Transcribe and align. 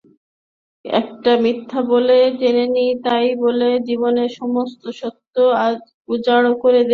একটা 0.85 1.31
মিথ্যা 1.43 1.79
বলে 1.91 2.17
জেনেছি, 2.41 2.85
তাই 3.05 3.27
বলে 3.43 3.67
জীবনের 3.87 4.29
সমস্ত 4.39 4.81
সত্য 4.99 5.35
আজ 5.65 5.77
উজাড় 6.09 6.47
হয়ে 6.53 6.81
গেল? 6.81 6.89